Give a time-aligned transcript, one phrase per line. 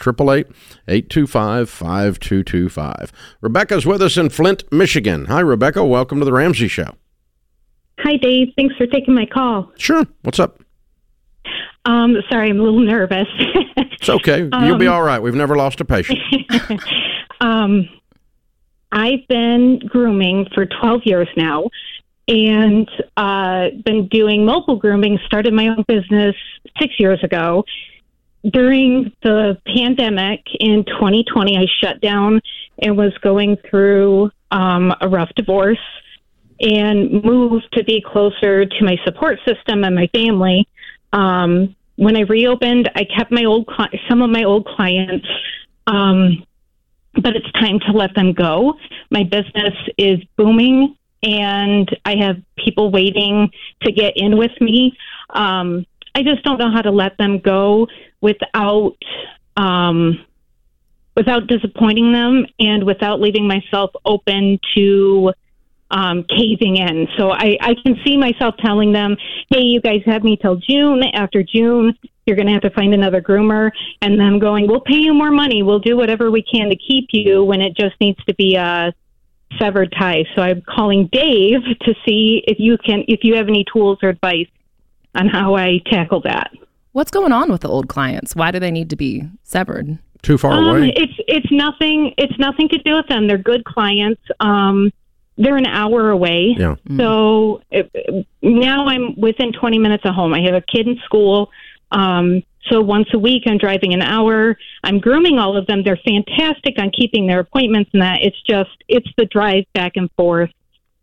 [0.89, 3.11] 888-825-5225.
[3.43, 5.27] Rebecca's with us in Flint, Michigan.
[5.27, 5.85] Hi, Rebecca.
[5.85, 6.95] Welcome to the Ramsey Show.
[7.99, 8.55] Hi, Dave.
[8.57, 9.71] Thanks for taking my call.
[9.77, 10.07] Sure.
[10.23, 10.63] What's up?
[11.85, 13.29] Um, sorry, I'm a little nervous.
[13.77, 14.39] it's okay.
[14.63, 15.21] You'll be all right.
[15.21, 16.19] We've never lost a patient.
[17.43, 17.91] um,
[18.91, 21.69] I've been grooming for 12 years now
[22.29, 26.35] and uh, been doing mobile grooming, started my own business
[26.79, 27.65] six years ago.
[28.51, 32.41] During the pandemic in 2020, I shut down
[32.81, 35.79] and was going through um, a rough divorce
[36.61, 40.69] and moved to be closer to my support system and my family.
[41.13, 45.27] Um, when I reopened, I kept my old cli- some of my old clients,
[45.87, 46.45] um,
[47.23, 48.75] but it's time to let them go.
[49.11, 53.51] My business is booming, and I have people waiting
[53.83, 54.97] to get in with me.
[55.31, 57.87] Um, I just don't know how to let them go
[58.21, 58.97] without
[59.57, 60.25] um,
[61.17, 65.33] without disappointing them and without leaving myself open to
[65.91, 67.09] um, caving in.
[67.17, 69.17] So I, I can see myself telling them,
[69.51, 71.03] hey, you guys have me till June.
[71.15, 71.97] After June,
[72.29, 73.71] you're going to have to find another groomer.
[74.03, 75.63] And them going, we'll pay you more money.
[75.65, 78.93] We'll do whatever we can to keep you when it just needs to be a
[79.59, 80.25] severed tie.
[80.37, 84.11] So I'm calling Dave to see if you can, if you have any tools or
[84.11, 84.47] advice
[85.15, 86.53] on how I tackle that.
[86.93, 88.37] What's going on with the old clients?
[88.37, 89.99] Why do they need to be severed?
[90.23, 90.93] Too far Um, away.
[90.97, 92.13] it's it's nothing.
[92.19, 93.29] It's nothing to do with them.
[93.29, 94.21] They're good clients.
[94.41, 94.91] Um,
[95.37, 96.57] they're an hour away.
[96.59, 96.75] Yeah.
[96.97, 100.35] So it, now I'm within 20 minutes of home.
[100.35, 101.51] I have a kid in school.
[101.91, 104.57] Um, so once a week, I'm driving an hour.
[104.85, 105.83] I'm grooming all of them.
[105.85, 108.19] They're fantastic on keeping their appointments and that.
[108.23, 110.51] It's just it's the drive back and forth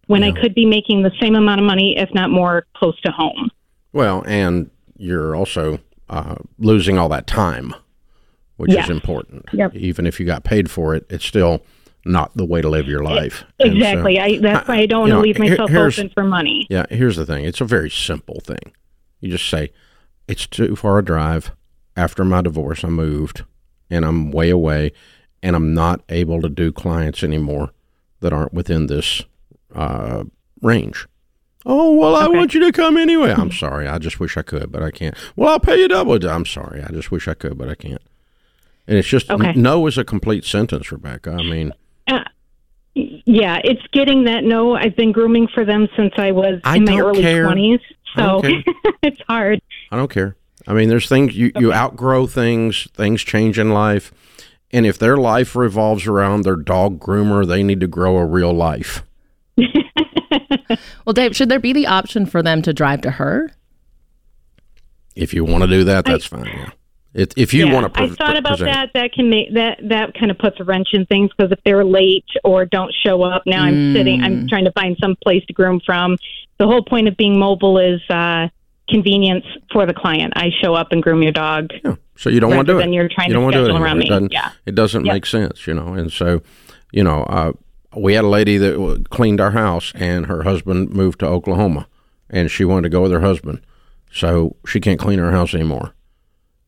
[0.07, 3.11] when I could be making the same amount of money, if not more, close to
[3.11, 3.49] home.
[3.91, 5.79] Well, and you're also
[6.09, 7.73] uh, losing all that time,
[8.57, 8.85] which Yes.
[8.85, 9.45] is important.
[9.51, 9.73] Yep.
[9.75, 11.63] Even if you got paid for it, it's still
[12.05, 13.43] not the way to live your life.
[13.59, 14.19] So- Exactly.
[14.19, 16.67] I, that's why I don't want to leave myself here's- open for money.
[16.69, 17.43] Yeah, here's the thing.
[17.45, 18.73] It's a very simple thing.
[19.21, 19.71] You just say,
[20.27, 21.51] it's too far a drive.
[21.97, 23.43] After my divorce, I moved
[23.89, 24.91] and I'm way away
[25.41, 27.71] and I'm not able to do clients anymore
[28.19, 29.21] that aren't within this
[29.73, 30.23] uh,
[30.61, 31.07] range.
[31.65, 32.37] Oh, well, I Okay.
[32.37, 33.31] want you to come anyway.
[33.31, 33.87] I'm sorry.
[33.87, 35.15] I just wish I could, but I can't.
[35.35, 36.13] Well, I'll pay you double.
[36.27, 36.83] I'm sorry.
[36.83, 38.01] I just wish I could, but I can't.
[38.87, 39.53] And it's just Okay.
[39.53, 41.31] no is a complete sentence, Rebecca.
[41.31, 41.71] I mean,
[42.07, 42.23] Uh,
[42.93, 44.75] yeah, it's getting that no.
[44.75, 47.43] I've been grooming for them since I was I in my early care.
[47.45, 48.41] twenties, I don't so
[49.03, 49.61] it's hard.
[49.91, 50.35] I don't care.
[50.67, 54.11] I mean, there's things you, you outgrow things, things change in life.
[54.71, 58.51] And if their life revolves around their dog groomer, they need to grow a real
[58.51, 59.03] life.
[61.05, 63.51] Well, Dave, should there be the option for them to drive to her?
[65.15, 66.45] If you want to do that, that's fine.
[66.45, 66.71] Yeah.
[67.13, 68.89] If, if you yeah, want to, I thought about that.
[68.93, 71.85] That can make that that kind of puts a wrench in things because if they're
[71.85, 74.19] late or don't show up, now I'm sitting.
[74.19, 74.25] Mm.
[74.25, 76.17] I'm trying to find some place to groom from.
[76.57, 78.47] The whole point of being mobile is uh,
[78.89, 80.33] convenience for the client.
[80.35, 81.71] I show up and groom your dog.
[81.83, 81.95] Yeah.
[82.17, 82.89] So you don't want to do it.
[82.93, 84.09] you're trying you to don't wanna do it around it me.
[84.09, 84.51] doesn't, Yeah.
[84.65, 85.13] It doesn't Yep.
[85.13, 85.93] make sense, you know.
[85.93, 86.41] And so,
[86.93, 87.51] you know, uh,
[87.97, 91.87] we had a lady that cleaned our house, and her husband moved to Oklahoma,
[92.29, 93.59] and she wanted to go with her husband,
[94.11, 95.93] so she can't clean her house anymore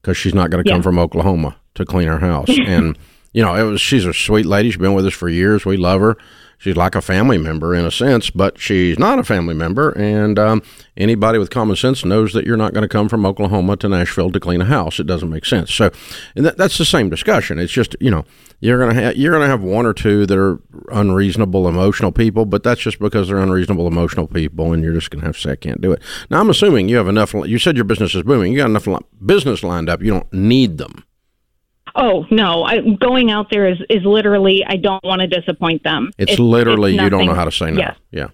[0.02, 2.50] because she's not going to come from Oklahoma to clean our house.
[2.66, 2.98] and
[3.34, 4.70] you know, it was she's a sweet lady.
[4.72, 5.66] She's been with us for years.
[5.66, 6.18] We love her.
[6.58, 9.92] She's like a family member in a sense, but she's not a family member.
[9.92, 10.64] And um,
[10.96, 14.32] anybody with common sense knows that you're not going to come from Oklahoma to Nashville
[14.32, 15.00] to clean a house.
[15.00, 15.74] It doesn't make sense.
[15.74, 15.92] So,
[16.36, 17.60] and that, that's the same discussion.
[17.60, 18.26] It's just you know
[18.60, 20.60] you're gonna have you're gonna have one or two that are
[20.90, 25.26] unreasonable, emotional people, but that's just because they're unreasonable, emotional people, and you're just gonna
[25.26, 26.02] have to say I can't do it.
[26.32, 27.34] Now, I'm assuming you have enough.
[27.34, 28.52] You said your business is booming.
[28.52, 28.88] You got enough
[29.24, 30.02] business lined up.
[30.02, 31.04] You don't need them.
[31.98, 32.64] Oh no!
[32.64, 34.64] I, going out there is is literally.
[34.66, 36.12] I don't want to disappoint them.
[36.18, 37.80] It's, literally it's you don't know how to say no.
[37.80, 37.98] Yes.
[38.12, 38.28] Yeah.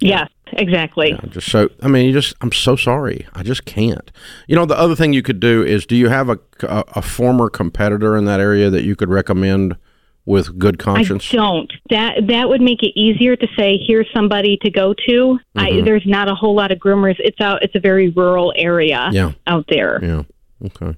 [0.00, 1.10] Yes, exactly.
[1.10, 3.26] Yeah, just so I mean, you just I'm so sorry.
[3.34, 4.12] I just can't.
[4.46, 7.02] You know, the other thing you could do is, do you have a a, a
[7.02, 9.76] former competitor in that area that you could recommend
[10.24, 11.28] with good conscience?
[11.32, 11.72] I don't.
[11.90, 15.40] That that would make it easier to say here's somebody to go to.
[15.56, 15.84] I, Mhm.
[15.84, 17.16] there's not a whole lot of groomers.
[17.18, 17.64] It's out.
[17.64, 19.32] It's a very rural area Yeah.
[19.48, 19.98] out there.
[20.00, 20.22] Yeah.
[20.66, 20.96] Okay.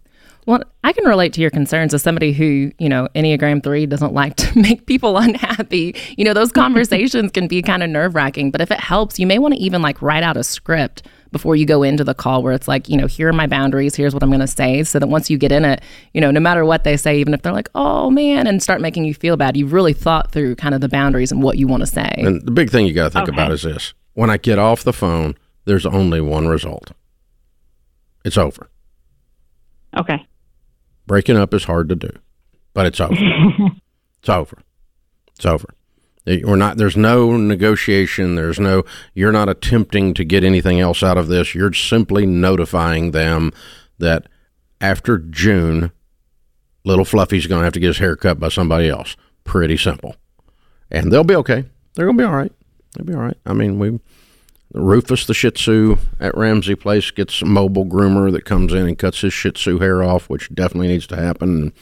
[0.50, 4.12] Well, I can relate to your concerns as somebody who, you know, Enneagram 3 doesn't
[4.12, 5.94] like to make people unhappy.
[6.17, 9.29] You know, those conversations can be kind of nerve wracking, but if it helps, you
[9.29, 12.43] may want to even like write out a script before you go into the call
[12.43, 14.82] where it's like, you know, here are my boundaries, here's what I'm going to say.
[14.82, 17.32] So that once you get in it, you know, no matter what they say, even
[17.32, 20.56] if they're like, oh man, and start making you feel bad, you've really thought through
[20.56, 22.12] kind of the boundaries and what you want to say.
[22.17, 23.37] And the big thing you got to think Okay.
[23.37, 26.91] about is this: when I get off the phone, there's only one result.
[28.25, 28.69] It's over.
[29.96, 30.26] Okay.
[31.11, 32.11] Breaking up is hard to do,
[32.73, 33.17] but it's over.
[34.21, 34.59] it's over.
[35.35, 35.75] It's over.
[36.25, 36.77] We're not.
[36.77, 38.37] There's no negotiation.
[38.37, 38.85] There's no.
[39.12, 41.53] You're not attempting to get anything else out of this.
[41.53, 43.53] You're simply notifying them
[43.99, 44.29] that
[44.81, 45.91] after June,
[46.85, 49.17] little Fluffy's going to have to get his hair cut by somebody else.
[49.43, 50.15] Pretty simple,
[50.93, 51.65] and they'll be okay.
[51.95, 52.53] They're going to be all right.
[52.95, 53.39] They'll be all right.
[53.45, 53.99] I mean, we
[54.72, 58.96] Rufus the Shih Tzu at Ramsey Place gets a mobile groomer that comes in and
[58.99, 61.72] cuts his Shih Tzu hair off, which definitely needs to happen.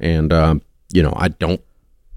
[0.00, 1.60] And um, you know, I don't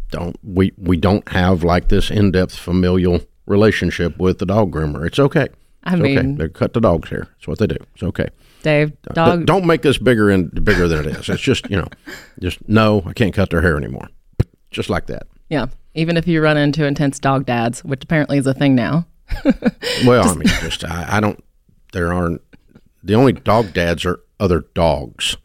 [0.09, 5.05] don't we we don't have like this in depth familial relationship with the dog groomer.
[5.05, 5.47] It's okay.
[5.83, 6.15] I It's okay.
[6.15, 7.27] mean, They cut the dog's hair.
[7.37, 7.77] It's what they do.
[7.93, 8.27] It's okay.
[8.63, 11.29] Dave, dog, don't make this bigger and bigger than it is.
[11.29, 11.87] It's just you know,
[12.39, 14.09] just no, I can't cut their hair anymore.
[14.71, 15.27] Just like that.
[15.49, 15.67] yeah.
[15.93, 19.07] Even if you run into intense dog dads, which apparently is a thing now.
[20.06, 21.44] Well, I mean, just I, I don't.
[21.94, 22.41] There aren't
[23.03, 25.38] the only dog dads are other dogs.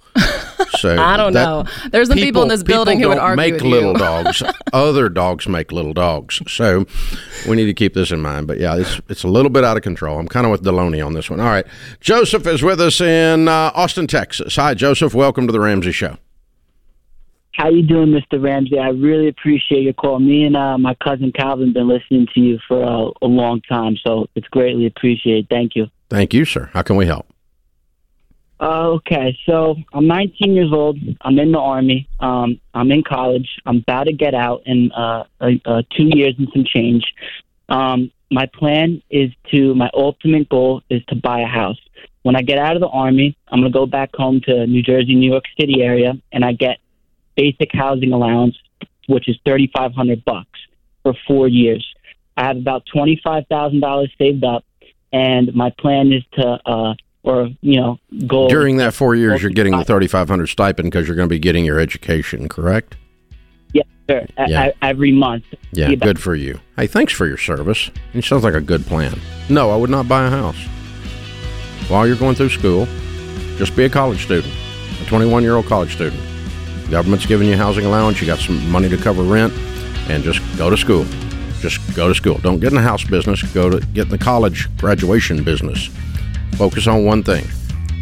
[0.78, 1.64] So I don't that- know.
[1.90, 3.98] There's some people, in this building who would argue make with little you.
[3.98, 4.42] dogs.
[4.72, 6.42] Other dogs make little dogs.
[6.48, 6.86] So
[7.48, 8.46] we need to keep this in mind.
[8.46, 10.18] But yeah, it's it's a little bit out of control.
[10.18, 11.40] I'm kind of with Delony on this one.
[11.40, 11.66] All right,
[12.00, 14.56] Joseph is with us in uh, Austin, Texas.
[14.56, 15.14] Hi, Joseph.
[15.14, 16.18] Welcome to the Ramsey Show.
[17.52, 18.42] How you doing, Mr.
[18.42, 18.78] Ramsey?
[18.78, 20.18] I really appreciate your call.
[20.18, 23.96] Me and uh, my cousin Calvin been listening to you for uh, a long time,
[24.04, 25.48] so it's greatly appreciated.
[25.50, 25.88] Thank you.
[26.08, 26.70] Thank you, sir.
[26.72, 27.26] How can we help?
[28.58, 30.96] Uh, okay, so I'm 19 years old.
[31.20, 32.08] I'm in the army.
[32.20, 33.48] Um, I'm in college.
[33.66, 37.04] I'm about to get out in uh, uh, two years and some change.
[37.68, 39.74] Um, my plan is to.
[39.74, 41.78] My ultimate goal is to buy a house.
[42.22, 45.16] When I get out of the army, I'm gonna go back home to New Jersey,
[45.16, 46.78] New York City area, and I get
[47.36, 48.56] basic housing allowance,
[49.08, 50.58] which is 3,500 bucks
[51.02, 51.86] for four years.
[52.36, 54.64] I have about twenty-five thousand dollars saved up,
[55.12, 59.50] and my plan is to, uh, or you know, go During that four years, you're
[59.50, 62.96] getting the 3,500 stipend because you're going to be getting your education, correct?
[64.10, 64.64] Sure, a- Yeah.
[64.64, 65.44] a- every month.
[65.72, 66.58] Yeah, but- good for you.
[66.76, 67.88] Hey, thanks for your service.
[68.14, 69.14] It sounds like a good plan.
[69.48, 70.56] No, I would not buy a house.
[71.88, 72.88] While you're going through school,
[73.58, 74.52] just be a college student,
[75.00, 76.20] a 21 year old college student.
[76.92, 79.50] Government's giving you housing allowance, you got some money to cover rent,
[80.10, 81.06] and just go to school.
[81.60, 82.36] Just go to school.
[82.36, 85.88] Don't get in the house business, go to get in the college graduation business.
[86.58, 87.46] Focus on one thing.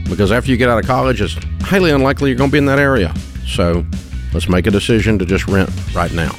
[0.09, 2.67] Because after you get out of college, it's highly unlikely you're going to be in
[2.67, 3.15] that area.
[3.47, 3.87] So
[4.35, 6.33] let's make a decision to just rent right now.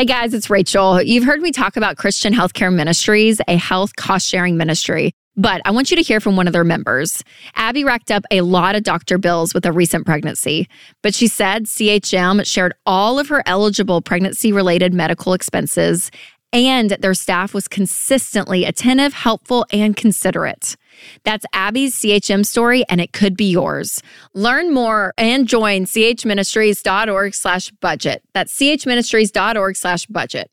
[0.00, 1.02] Hey guys, it's Rachel.
[1.02, 5.72] You've heard me talk about Christian Healthcare Ministries, a health cost sharing ministry, but I
[5.72, 7.22] want you to hear from one of their members.
[7.54, 10.70] Abby racked up a lot of doctor bills with a recent pregnancy,
[11.02, 16.10] but she said CHM shared all of her eligible pregnancy related medical expenses
[16.50, 20.76] and their staff was consistently attentive, helpful, and considerate.
[21.24, 24.00] That's Abby's CHM story, and it could be yours.
[24.34, 28.22] Learn more and join chministries.org slash budget.
[28.34, 30.50] That's chministries.org slash budget.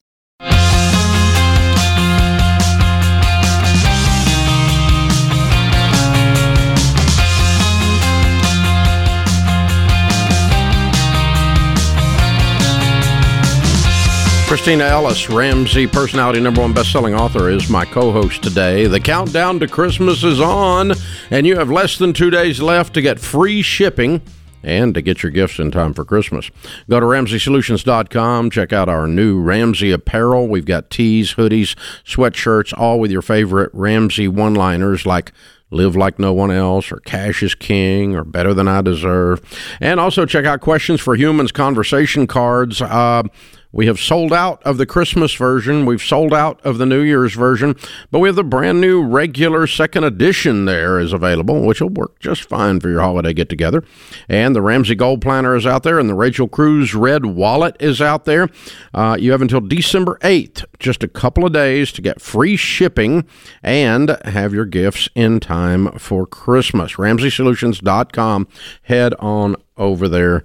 [14.48, 18.88] Kristina Ellis, Ramsey personality number one best-selling author, is my co-host today.
[18.88, 20.94] The countdown to Christmas is on,
[21.30, 24.22] and you have less than two days left to get free shipping
[24.64, 26.50] and to get your gifts in time for Christmas.
[26.90, 28.50] Go to RamseySolutions.com.
[28.50, 30.48] Check out our new Ramsey apparel.
[30.48, 31.76] We've got tees, hoodies,
[32.06, 35.34] sweatshirts, all with your favorite Ramsey one-liners like
[35.72, 39.42] Live Like No One Else, or Cash is King, or Better Than I Deserve.
[39.82, 42.82] And also check out Questions for Humans conversation cards.
[42.82, 43.24] Uh,
[43.78, 45.86] We have sold out of the Christmas version.
[45.86, 47.76] We've sold out of the New Year's version,
[48.10, 52.18] but we have the brand new regular second edition there is available, which will work
[52.20, 53.84] just fine for your holiday get together.
[54.28, 58.02] And the Ramsey Gold Planner is out there, and the Rachel Cruz Red Wallet is
[58.02, 58.50] out there.
[58.96, 63.28] Uh, you have until December 8th, just a couple of days, to get free shipping
[63.62, 66.94] and have your gifts in time for Christmas.
[66.94, 68.48] RamseySolutions.com.
[68.82, 70.44] Head on over there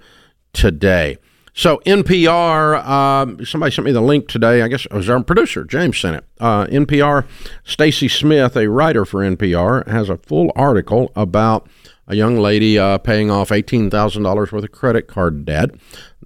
[0.53, 1.17] today.
[1.53, 4.63] So NPR, um, somebody sent me the link today.
[4.63, 6.25] I guess it was our producer James sent it.
[6.39, 7.25] Uh, NPR,
[7.63, 11.69] Stacey Smith, a writer for NPR, has a full article about
[12.07, 15.69] a young lady uh, paying off eighteen thousand dollars worth of credit card debt,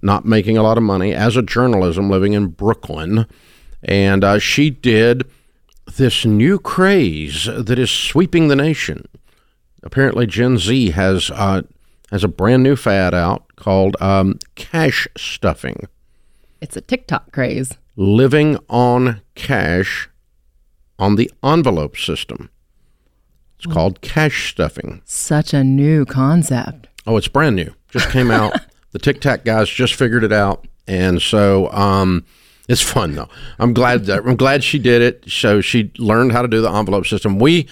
[0.02, 3.26] not making a lot of money as a journalism living in Brooklyn,
[3.82, 5.28] and uh, she did
[5.96, 9.06] this new craze that is sweeping the nation.
[9.82, 11.62] Apparently, Gen Z has uh,
[12.10, 15.88] has a brand new fad out called um, cash stuffing.
[16.60, 17.72] It's a TikTok craze.
[17.96, 20.08] Living on cash
[20.98, 22.50] on the envelope system.
[23.56, 25.02] It's called cash stuffing.
[25.04, 26.88] Such a new concept.
[27.06, 27.74] Oh, it's brand new.
[27.88, 28.54] Just came out.
[28.92, 32.24] the Tic Tac guys just figured it out, and so um,
[32.68, 33.28] it's fun though.
[33.58, 35.24] I'm glad that I'm glad she did it.
[35.28, 37.38] So she learned how to do the envelope system.
[37.38, 37.68] We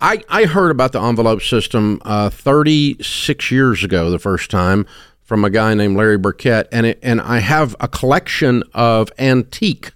[0.00, 4.86] I, I heard about the envelope system uh, 36 years ago the first time
[5.22, 9.92] from a guy named Larry Burkett, and it, and I have a collection of antique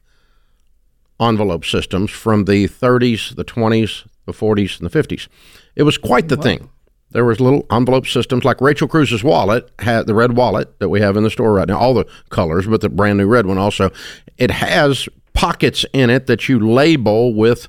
[1.21, 5.29] envelope systems from the 30s, the 20s, the 40s, and the 50s.
[5.75, 6.71] It was quite the thing.
[7.11, 11.01] There was little envelope systems like Rachel Cruz's wallet had the red wallet that we
[11.01, 13.59] have in the store right now, all the colors, but the brand new red one
[13.59, 13.91] also.
[14.37, 17.69] It has pockets in it that you label with.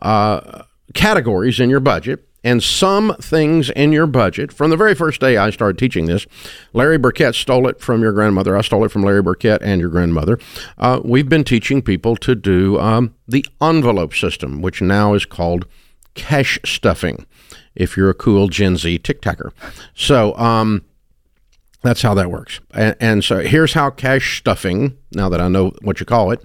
[0.00, 0.62] Uh,
[0.94, 4.52] categories in your budget and some things in your budget.
[4.52, 6.26] From the very first day I started teaching this,
[6.72, 8.56] Larry Burkett stole it from your grandmother.
[8.56, 10.38] I stole it from Larry Burkett and your grandmother.
[10.78, 15.66] Uh, we've been teaching people to do um, the envelope system, which now is called
[16.14, 17.26] cash stuffing.
[17.74, 19.52] If you're a cool Gen Z tic tacker,
[19.94, 20.84] so um,
[21.82, 22.60] that's how that works.
[22.74, 24.98] And, and, so here's how cash stuffing.
[25.12, 26.42] Now that I know what you call it,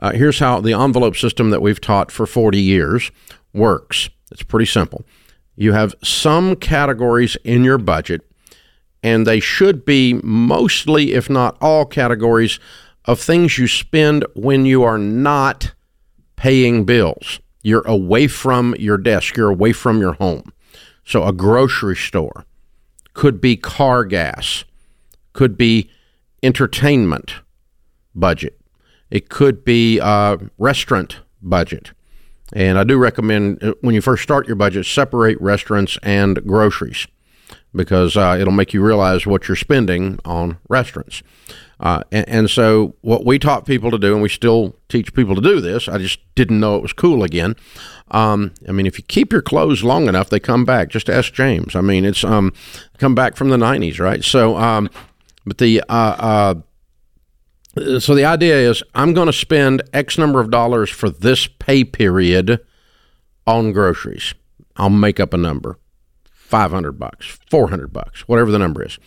[0.00, 3.10] uh, here's how the envelope system that we've taught for 40 years
[3.54, 4.10] works.
[4.30, 5.04] It's pretty simple.
[5.56, 8.22] You have some categories in your budget,
[9.02, 12.58] and they should be mostly, if not all, categories
[13.04, 15.72] of things you spend when you are not
[16.36, 17.40] paying bills.
[17.62, 20.52] You're away from your desk, you're away from your home.
[21.04, 22.44] So, a grocery store
[23.12, 24.64] could be car gas,
[25.32, 25.90] could be
[26.42, 27.34] entertainment
[28.14, 28.58] budget,
[29.10, 31.92] it could be a restaurant budget
[32.52, 37.06] and I do recommend uh, when you first start your budget, separate restaurants and groceries
[37.74, 41.22] because uh, it'll make you realize what you're spending on restaurants.
[41.80, 45.34] Uh, and, and, so, what we taught people to do, and we still teach people
[45.34, 47.56] to do this, I just didn't know it was cool again.
[48.12, 50.88] Um, I mean, if you keep your clothes long enough, they come back.
[50.88, 51.74] Just ask James.
[51.74, 52.52] I mean, it's um,
[52.98, 54.22] come back from the 90s, right?
[54.22, 54.88] So, um,
[55.44, 56.54] but the uh, uh
[57.98, 61.84] so the idea is I'm going to spend X number of dollars for this pay
[61.84, 62.60] period
[63.46, 64.34] on groceries.
[64.76, 65.78] I'll make up a number
[66.24, 68.98] 500 bucks, 400 bucks, whatever the number is.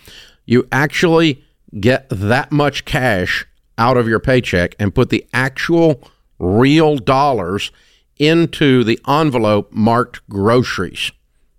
[0.46, 1.44] You actually
[1.80, 3.46] get that much cash
[3.78, 6.02] out of your paycheck and put the actual
[6.40, 7.72] real dollars
[8.18, 11.12] into the envelope marked groceries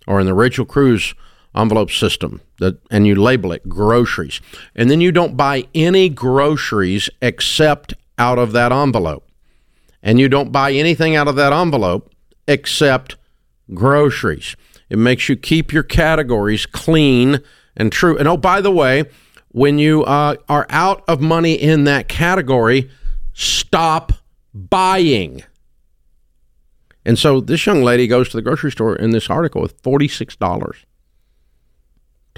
[0.07, 1.15] or in the Rachel Cruz
[1.55, 4.41] envelope system that and you label it groceries.
[4.75, 9.29] And then you don't buy any groceries except out of that envelope.
[10.03, 12.13] And you don't buy anything out of that envelope
[12.47, 13.17] except
[13.75, 14.57] groceries.
[14.89, 17.41] It makes you keep your categories clean
[17.77, 18.17] and true.
[18.17, 19.05] And oh by the way
[19.51, 22.91] when you uh, are out of money in that category
[23.33, 24.13] stop
[24.53, 25.43] buying.
[27.05, 30.85] And so this young lady goes to the grocery store in this article with $46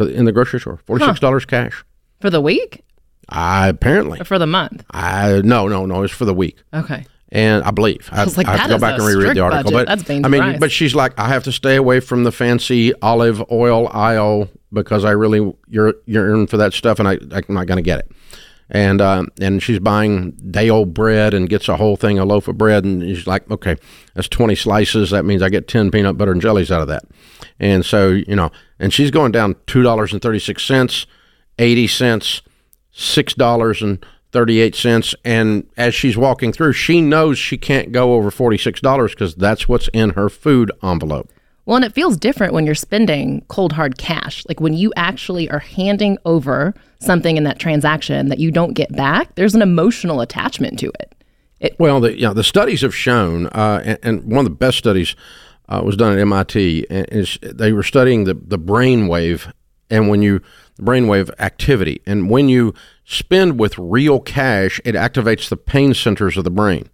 [0.09, 0.78] in the grocery store.
[0.85, 1.50] Forty six dollars huh.
[1.50, 1.85] cash
[2.21, 2.83] for the week.
[3.28, 4.85] I apparently or for the month.
[4.90, 6.02] I no no no.
[6.02, 6.59] It's for the week.
[6.75, 7.07] Okay.
[7.33, 9.71] And I believe I, I, like, I have to go back and reread the article.
[9.71, 9.87] Budget.
[9.87, 12.92] But That's I mean, but she's like, I have to stay away from the fancy
[13.02, 17.66] olive oil aisle because I really you're yearn for that stuff, and I I'm not
[17.66, 18.12] going to get it.
[18.69, 22.49] And uh, and she's buying day old bread and gets a whole thing, a loaf
[22.49, 23.76] of bread, and she's like, okay,
[24.14, 25.11] that's twenty slices.
[25.11, 27.04] That means I get ten peanut butter and jellies out of that.
[27.61, 28.50] And so you know,
[28.81, 31.07] and she's going down two dollars and thirty six cents,
[31.59, 32.43] eighty cents,
[32.91, 35.15] six dollars and thirty eight cents.
[35.25, 39.37] And as she's walking through, she knows she can't go over forty six dollars because
[39.37, 41.31] that's what's in her food envelope.
[41.67, 44.45] Well, and it feels different when you're spending cold hard cash.
[44.49, 48.91] Like when you actually are handing over something in that transaction that you don't get
[48.97, 51.15] back, there's an emotional attachment to it.
[51.61, 54.57] it well, the, you know, the studies have shown, uh, and, and, one of the
[54.57, 55.15] best studies
[55.71, 59.53] uh, was done at MIT, and they were studying the, the brain wave
[59.91, 60.41] and when you
[60.81, 62.73] brainwave activity, and when you
[63.05, 66.89] spend with real cash, it activates the pain centers of the brain.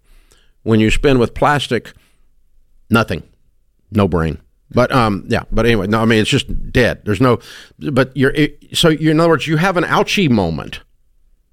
[0.63, 1.93] When you spend with plastic,
[2.89, 3.23] nothing,
[3.91, 4.41] no brain.
[4.69, 5.43] But um, yeah.
[5.49, 6.01] But anyway, no.
[6.01, 7.05] I mean, it's just dead.
[7.05, 7.39] There's no.
[7.79, 10.81] But you're it, so you in other words, you have an ouchie moment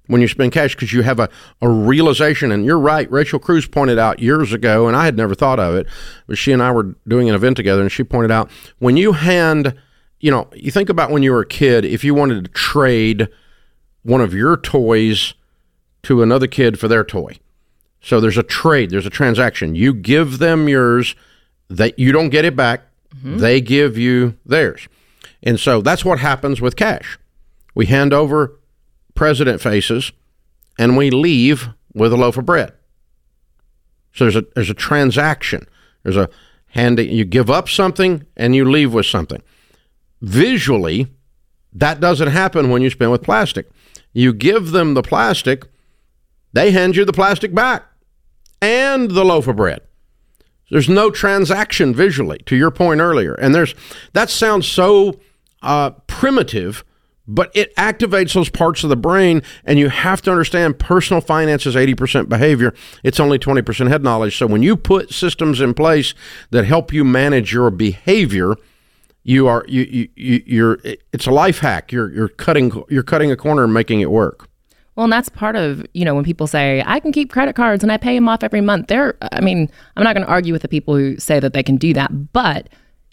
[0.07, 1.29] when you spend cash because you have a,
[1.61, 2.51] a realization.
[2.51, 3.09] And you're right.
[3.11, 5.87] Rachel Cruz pointed out years ago, and I had never thought of it,
[6.27, 9.13] but she and I were doing an event together, and she pointed out when you
[9.13, 9.75] hand
[10.19, 13.27] you know, you think about when you were a kid, if you wanted to trade
[14.01, 15.35] one of your toys
[16.01, 17.37] to another kid for their toy.
[18.01, 19.75] So there's a trade, there's a transaction.
[19.75, 21.15] You give them yours,
[21.69, 22.81] that you don't get it back.
[23.15, 23.37] Mm-hmm.
[23.37, 24.87] They give you theirs.
[25.43, 27.19] And so that's what happens with cash.
[27.73, 28.59] We hand over
[29.15, 30.11] president faces
[30.77, 32.73] and we leave with a loaf of bread.
[34.13, 35.67] So there's a there's a transaction.
[36.03, 36.29] There's a
[36.67, 39.41] handing you give up something and you leave with something.
[40.21, 41.07] Visually,
[41.73, 43.69] that doesn't happen when you spend with plastic.
[44.13, 45.65] You give them the plastic,
[46.53, 47.83] they hand you the plastic back
[48.61, 49.81] and the loaf of bread.
[50.71, 53.33] There's no transaction visually, to your point earlier.
[53.35, 53.75] And there's
[54.13, 55.19] that sounds so
[55.61, 56.83] uh, primitive,
[57.27, 59.41] but it activates those parts of the brain.
[59.63, 64.37] And you have to understand personal finance is 80% behavior, it's only 20% head knowledge.
[64.37, 66.13] So when you put systems in place
[66.51, 68.55] that help you manage your behavior,
[69.23, 70.77] you are you, you you're
[71.11, 71.91] it's a life hack.
[71.91, 74.47] You're you're cutting you're cutting a corner and making it work.
[74.95, 77.83] Well, and that's part of, you know, when people say, I can keep credit cards
[77.83, 78.87] and I pay them off every month.
[78.87, 81.63] They're, I mean, I'm not going to argue with the people who say that they
[81.63, 82.69] can do that, but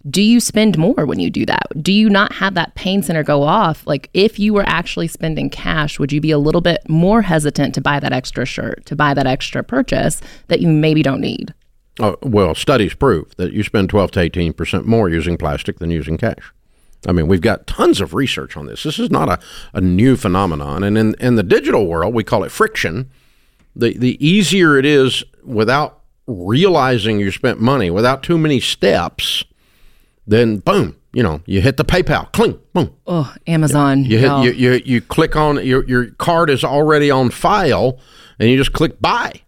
[0.08, 1.66] do you spend more when you do that?
[1.80, 3.86] Do you not have that pain center go off?
[3.86, 7.74] Like, if you were actually spending cash, would you be a little bit more hesitant
[7.76, 11.54] to buy that extra shirt, to buy that extra purchase that you maybe don't need?
[12.00, 15.90] Uh, well, studies prove that you spend 12 to 18 percent more using plastic than
[15.90, 16.52] using cash.
[17.06, 18.84] I mean, we've got tons of research on this.
[18.84, 19.38] This is not a,
[19.74, 20.84] a new phenomenon.
[20.84, 23.10] And in, in the digital world, we call it friction.
[23.74, 29.44] The, the easier it is without realizing you spent money, without too many steps,
[30.26, 32.94] then boom, you know, you hit the PayPal, cling, boom.
[33.06, 34.04] Oh, Amazon.
[34.04, 37.98] You, hit, you, you, you click on, your, your card is already on file,
[38.38, 39.42] and you just click buy.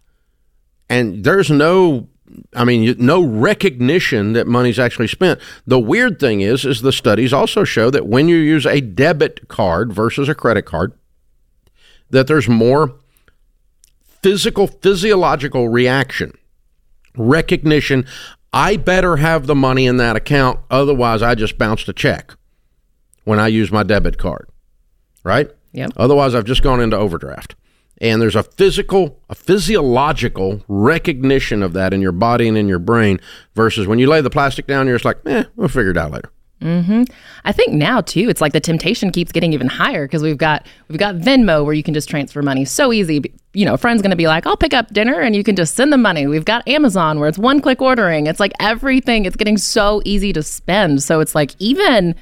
[0.89, 2.07] And there's no
[2.55, 5.39] I mean, no recognition that money's actually spent.
[5.65, 9.47] The weird thing is, is the studies also show that when you use a debit
[9.47, 10.93] card versus a credit card,
[12.09, 12.95] that there's more
[14.03, 16.37] physical, physiological reaction,
[17.15, 18.05] recognition.
[18.55, 22.33] I better have the money in that account, otherwise I just bounced a check
[23.25, 24.49] when I use my debit card,
[25.23, 25.51] right?
[25.73, 25.91] Yep.
[25.97, 27.55] Otherwise, I've just gone into overdraft
[27.99, 32.79] and there's a physical, a physiological recognition of that in your body and in your
[32.79, 33.19] brain
[33.55, 36.11] versus when you lay the plastic down, you're just like, eh, we'll figure it out
[36.11, 36.31] later.
[36.61, 37.03] Mm-hmm.
[37.43, 40.65] I think now too, it's like the temptation keeps getting even higher because we've got
[40.87, 43.21] we've got Venmo where you can just transfer money so easy.
[43.53, 45.75] You know, friend's going to be like, "I'll pick up dinner," and you can just
[45.75, 46.27] send them money.
[46.27, 48.27] We've got Amazon where it's one click ordering.
[48.27, 49.25] It's like everything.
[49.25, 51.03] It's getting so easy to spend.
[51.03, 52.15] So it's like even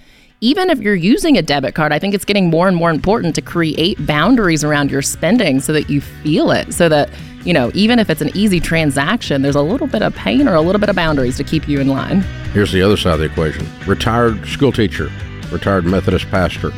[0.44, 3.34] even if you're using a debit card, I think it's getting more and more important
[3.36, 7.10] to create boundaries around your spending so that you feel it, so that,
[7.46, 10.56] you know, even if it's an easy transaction, there's a little bit of pain or
[10.56, 12.22] a little bit of boundaries to keep you in line.
[12.54, 15.12] Here's the other side of the equation retired school teacher,
[15.52, 16.72] retired Methodist pastor.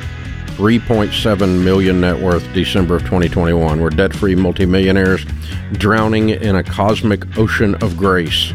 [0.56, 3.82] 3.7 million net worth December of 2021.
[3.82, 5.26] We're debt free multimillionaires
[5.74, 8.54] drowning in a cosmic ocean of grace.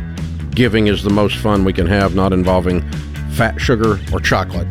[0.53, 2.81] Giving is the most fun we can have, not involving
[3.33, 4.67] fat, sugar, or chocolate.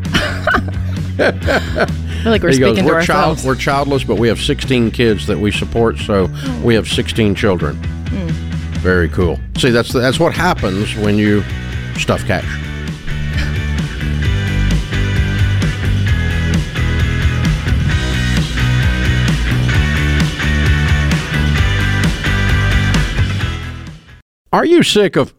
[2.26, 5.52] Like we're speaking goes, we're child, We're childless, but we have 16 kids that we
[5.52, 6.30] support, so
[6.64, 7.76] we have 16 children.
[7.78, 8.32] Mm.
[8.80, 9.40] Very cool.
[9.58, 11.44] See, that's that's what happens when you
[11.98, 12.46] stuff cash.
[24.52, 25.39] Are you sick of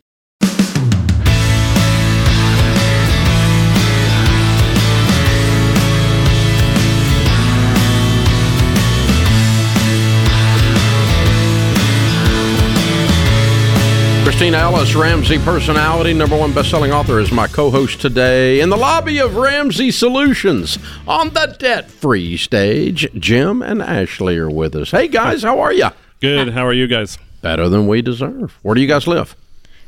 [14.51, 19.17] Kristina Ellis, Ramsey personality, number one best-selling author, is my co-host today in the lobby
[19.17, 23.07] of Ramsey Solutions on the debt-free stage.
[23.17, 24.91] Jim and Ashley are with us.
[24.91, 25.87] Hey guys, how are you?
[26.19, 26.49] Good.
[26.49, 27.17] How are you guys?
[27.41, 28.59] Better than we deserve.
[28.61, 29.37] Where do you guys live?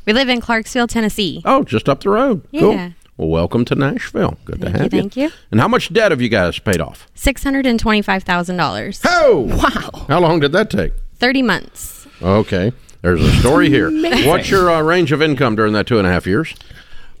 [0.06, 1.42] We live in Clarksville, Tennessee.
[1.44, 2.40] Oh, just up the road.
[2.50, 2.60] Yeah.
[2.60, 2.92] Cool.
[3.18, 4.38] Well, welcome to Nashville.
[4.46, 5.00] Good to Thank you, have you.
[5.00, 5.30] thank you.
[5.50, 7.06] And how much debt have you guys paid off?
[7.14, 9.02] Six hundred and twenty-five thousand dollars.
[9.04, 10.06] Oh, wow!
[10.08, 10.94] How long did that take?
[11.16, 12.06] Thirty months.
[12.22, 12.72] Okay,
[13.04, 13.90] there's a story here.
[14.26, 16.54] What's your uh, range of income during that two and a half years?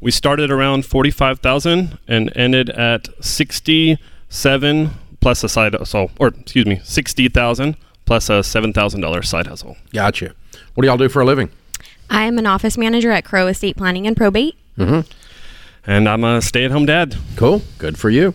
[0.00, 6.64] We started around forty-five thousand and ended at sixty-seven plus a side hustle, or excuse
[6.64, 9.76] me, sixty thousand plus a seven thousand dollars side hustle.
[9.92, 10.34] Gotcha.
[10.72, 11.50] What do y'all do for a living?
[12.08, 14.56] I am an office manager at Crow Estate Planning and Probate.
[15.86, 17.14] And I'm a stay-at-home dad.
[17.36, 17.60] Cool.
[17.76, 18.32] Good for you.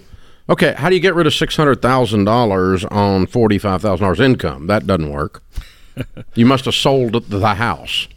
[0.47, 4.19] Okay, how do you get rid of six hundred thousand dollars on forty-five thousand dollars
[4.19, 4.67] income?
[4.67, 5.41] That doesn't work.
[6.35, 8.07] you must have sold the house.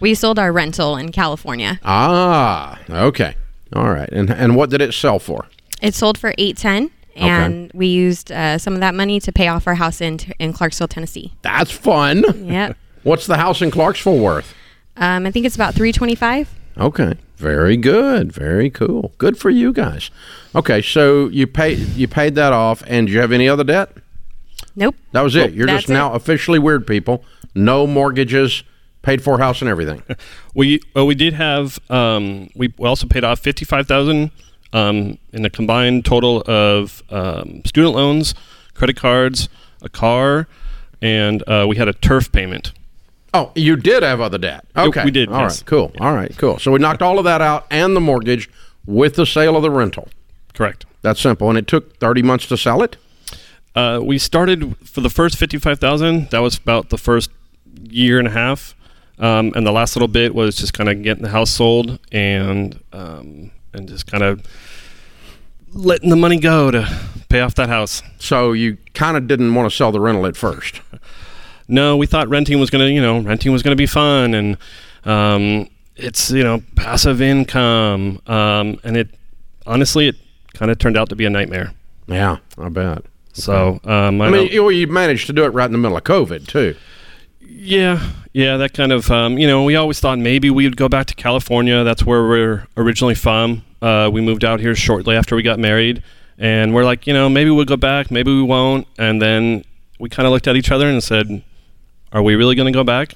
[0.00, 1.78] We sold our rental in California.
[1.84, 3.36] Ah, okay.
[3.74, 4.08] All right.
[4.10, 5.46] And and what did it sell for?
[5.80, 9.48] It sold for eight ten, and we used uh, some of that money to pay
[9.48, 11.32] off our house in in Clarksville, Tennessee.
[11.42, 12.24] That's fun.
[12.46, 12.76] Yep.
[13.02, 14.54] What's the house in Clarksville worth?
[14.96, 16.48] Um, I think it's about three twenty-five.
[16.78, 17.14] Okay.
[17.36, 18.32] Very good.
[18.32, 19.12] Very cool.
[19.18, 20.10] Good for you guys.
[20.54, 23.90] Okay, so you paid you paid that off, and do you have any other debt?
[24.76, 24.96] Nope.
[25.12, 25.52] That was it.
[25.52, 27.24] You're That's just now officially weird people.
[27.54, 28.62] No mortgages,
[29.02, 30.02] paid for house and everything.
[30.54, 34.30] We well, we did have um, we also paid off fifty-five thousand
[34.74, 38.34] um, in a combined total of um, student loans,
[38.74, 39.48] credit cards,
[39.80, 40.46] a car,
[41.00, 42.72] and uh, we had a turf payment.
[43.34, 44.66] Oh, you did have other debt.
[44.76, 45.04] Okay.
[45.04, 45.60] we did, All yes.
[45.60, 45.66] right.
[45.66, 45.92] Cool.
[46.00, 46.36] All right.
[46.36, 46.58] Cool.
[46.58, 48.50] So we knocked all of that out and the mortgage
[48.84, 50.08] with the sale of the rental.
[50.52, 50.84] Correct.
[51.00, 51.48] That's simple.
[51.48, 52.96] And it took 30 months to sell it?
[53.74, 56.30] Uh, we started for the first fifty-five thousand.
[56.30, 57.30] That was about the first
[57.82, 58.74] year and a half,
[59.18, 62.78] um, and the last little bit was just kind of getting the house sold and
[62.92, 64.42] um, and just kind of
[65.72, 66.86] letting the money go to
[67.28, 68.02] pay off that house.
[68.18, 70.80] So you kind of didn't want to sell the rental at first.
[71.68, 74.58] No, we thought renting was gonna, you know, renting was gonna be fun, and
[75.04, 79.08] um, it's you know passive income, um, and it
[79.66, 80.16] honestly it
[80.52, 81.72] kind of turned out to be a nightmare.
[82.06, 83.04] Yeah, I bet.
[83.32, 85.96] So um, I, I mean, you, you managed to do it right in the middle
[85.96, 86.76] of COVID, too.
[87.40, 89.10] Yeah, yeah, that kind of.
[89.10, 91.84] Um, you know, we always thought maybe we'd go back to California.
[91.84, 93.64] That's where we're originally from.
[93.80, 96.02] Uh, we moved out here shortly after we got married,
[96.38, 98.86] and we're like, you know, maybe we'll go back, maybe we won't.
[98.98, 99.64] And then
[99.98, 101.42] we kind of looked at each other and said,
[102.12, 103.14] "Are we really going to go back?"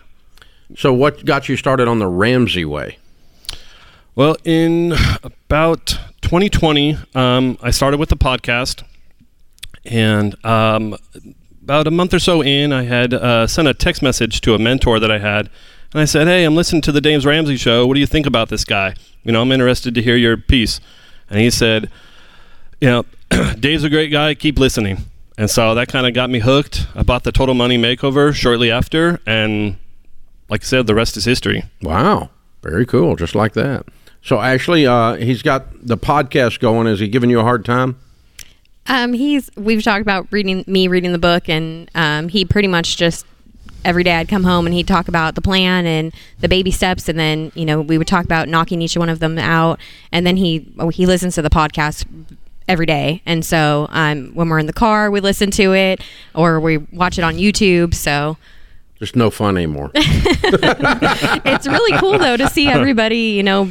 [0.77, 2.99] So what got you started on the Ramsey way?
[4.15, 8.83] Well, in about 2020, um, I started with the podcast,
[9.87, 10.97] and um,
[11.63, 14.59] about a month or so in, I had uh, sent a text message to a
[14.59, 15.51] mentor that I had,
[15.93, 17.87] and I said, "Hey, I'm listening to the James Ramsey show.
[17.87, 18.95] What do you think about this guy?
[19.25, 20.81] You know, I'm interested to hear your piece."
[21.31, 21.91] And he said,
[22.81, 24.35] "You know, Dave's a great guy.
[24.35, 24.99] Keep listening."
[25.39, 26.87] And so that kind of got me hooked.
[26.95, 29.77] I bought the Total Money Makeover shortly after, and
[30.49, 31.65] like I said, the rest is history.
[31.83, 32.31] Wow.
[32.63, 33.17] Very cool.
[33.17, 33.87] Just like that.
[34.23, 36.87] So, Ashley, uh, he's got the podcast going.
[36.87, 37.99] Is he giving you a hard time?
[38.89, 42.97] Um, he's we've talked about reading me reading the book, and um, he pretty much
[42.97, 43.27] just
[43.85, 47.09] every day I'd come home and he'd talk about the plan and the baby steps,
[47.09, 49.81] and then you know we would talk about knocking each one of them out,
[50.13, 52.05] and then he oh, he listens to the podcast
[52.69, 56.01] every day, and so um, when we're in the car we listen to it
[56.35, 57.95] or we watch it on YouTube.
[57.95, 58.37] So
[58.99, 59.91] Just no fun anymore.
[59.95, 63.71] it's really cool though to see everybody you know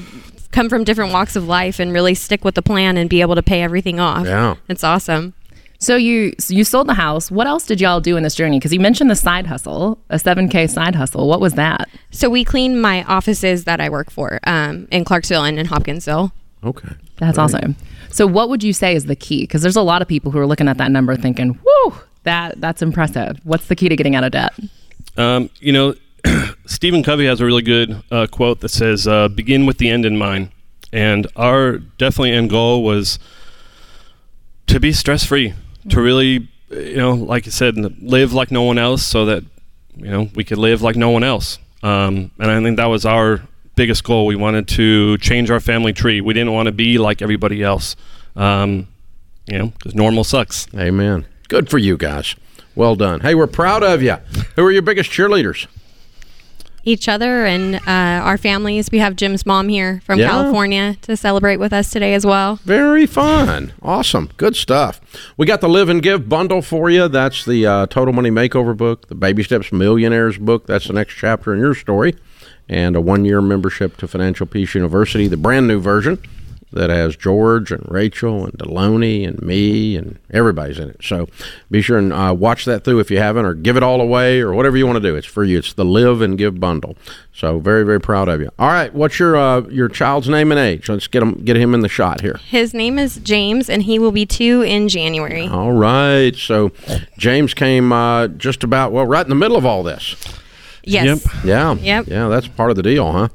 [0.56, 3.36] come from different walks of life and really stick with the plan and be able
[3.36, 4.26] to pay everything off.
[4.26, 4.56] Yeah.
[4.70, 5.34] it's awesome.
[5.80, 7.30] So you so you sold the house.
[7.30, 8.58] What else did y'all do in this journey?
[8.58, 11.28] Because you mentioned the side hustle, a seven k side hustle.
[11.28, 11.90] What was that?
[12.12, 16.32] So we clean my offices that I work for um, in Clarksville and in Hopkinsville.
[16.64, 16.90] Okay.
[17.18, 17.76] That's awesome.
[18.10, 19.44] So what would you say is the key?
[19.44, 22.60] Because there's a lot of people who are looking at that number thinking, "Whoa, that
[22.62, 24.54] that's impressive." What's the key to getting out of debt?
[25.18, 25.96] Um, you know,
[26.66, 30.06] Stephen Covey has a really good uh, quote that says, uh, "Begin with the end
[30.06, 30.52] in mind."
[30.92, 33.20] And our definitely end goal was
[34.68, 35.54] to be stress free,
[35.90, 39.44] to really, you know, like I said, live like no one else, so that
[39.96, 41.60] you know we could live like no one else.
[41.84, 43.42] Um, and I think that was our
[43.76, 44.26] biggest goal.
[44.26, 46.22] We wanted to change our family tree.
[46.22, 47.96] We didn't want to be like everybody else.
[48.36, 48.88] Um,
[49.48, 50.68] you know, because normal sucks.
[50.76, 51.26] Amen.
[51.48, 52.36] Good for you guys.
[52.74, 53.20] Well done.
[53.22, 54.16] Hey, we're proud of you.
[54.56, 55.68] Who are your biggest cheerleaders?
[56.86, 58.90] Each other and uh, our families.
[58.92, 60.30] We have Jim's mom here from Yeah.
[60.30, 62.58] California to celebrate with us today as well.
[62.64, 63.74] Very fun.
[63.82, 64.30] Awesome.
[64.38, 65.02] Good stuff.
[65.36, 67.08] We got the Live and Give bundle for you.
[67.08, 70.68] That's the uh, Total Money Makeover book, the Baby Steps Millionaires book.
[70.68, 72.16] That's the next chapter in your story.
[72.70, 76.20] And a one year membership to Financial Peace University, the brand new version
[76.76, 80.98] that has George and Rachel and Delony and me and everybody's in it.
[81.02, 81.28] So
[81.72, 84.40] be sure and uh, watch that through if you haven't, or give it all away,
[84.40, 85.16] or whatever you want to do.
[85.16, 85.58] It's for you.
[85.58, 86.96] It's the Live and Give bundle.
[87.34, 88.50] So very very proud of you.
[88.60, 90.88] All right, what's your uh, your child's name and age?
[90.88, 92.40] Let's get him get him in the shot here.
[92.48, 95.48] His name is James, and he will be two in January.
[95.48, 96.36] All right.
[96.36, 96.72] So
[97.18, 100.16] James came uh, just about well right in the middle of all this.
[100.86, 101.26] Yes.
[101.44, 101.74] Yeah.
[101.74, 102.08] Yep.
[102.08, 103.30] Yeah, that's part of the deal, huh?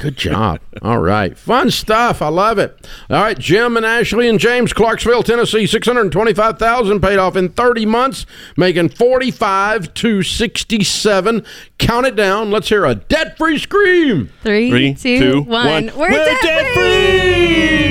[0.00, 0.60] Good job.
[0.80, 1.36] All right.
[1.36, 2.22] Fun stuff.
[2.22, 2.88] I love it.
[3.10, 8.24] All right, Jim and Ashley and James, Clarksville, Tennessee, 625,000 paid off in 30 months,
[8.56, 11.44] making 45 to 67.
[11.76, 12.50] Count it down.
[12.50, 14.30] Let's hear a debt-free scream.
[14.42, 15.66] Three, Three, two, two, one.
[15.66, 15.86] one.
[15.94, 17.90] We're, We're debt debt-free!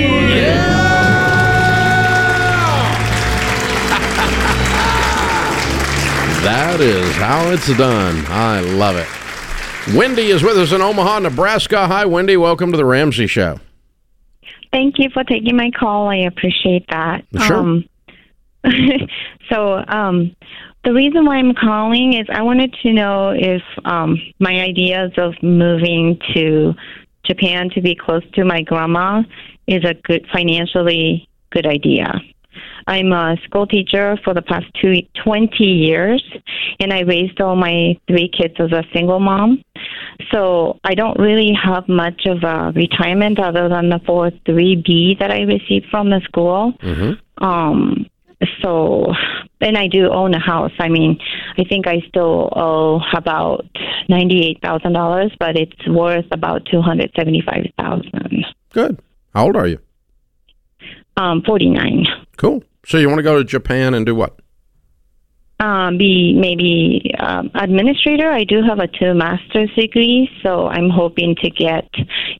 [6.42, 8.24] That is how it's done.
[8.28, 9.06] I love it.
[9.94, 11.86] Wendy is with us in Omaha, Nebraska.
[11.88, 12.36] Hi, Wendy.
[12.36, 13.58] Welcome to the Ramsey Show.
[14.72, 16.08] Thank you for taking my call.
[16.08, 17.24] I appreciate that.
[17.40, 17.56] Sure.
[17.56, 17.84] Um,
[19.50, 20.36] so, um,
[20.84, 25.34] the reason why I'm calling is I wanted to know if um, my ideas of
[25.42, 26.72] moving to
[27.24, 29.22] Japan to be close to my grandma
[29.66, 32.14] is a good financially good idea.
[32.86, 36.22] I'm a school teacher for the past two, 20 years,
[36.80, 39.62] and I raised all my three kids as a single mom.
[40.32, 45.40] So I don't really have much of a retirement other than the 403B that I
[45.42, 46.74] received from the school.
[47.38, 48.06] Um,
[48.62, 49.12] so,
[49.60, 50.72] and I do own a house.
[50.78, 51.18] I mean,
[51.58, 53.66] I think I still owe about
[54.08, 58.46] ninety-eight thousand dollars, but it's worth about two hundred seventy-five thousand.
[58.72, 58.98] Good.
[59.34, 59.78] How old are you?
[61.16, 62.06] Um, forty-nine.
[62.38, 62.62] Cool.
[62.86, 64.38] So you want to go to Japan and do what?
[65.60, 68.30] Um, be maybe um, administrator.
[68.30, 71.84] I do have a two master's degree, so I'm hoping to get